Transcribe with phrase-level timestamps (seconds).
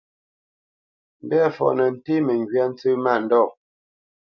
[1.23, 3.45] Mbɛ̂fɔ nə́ ntéé məŋgywá ntsə́ mándɔ̂.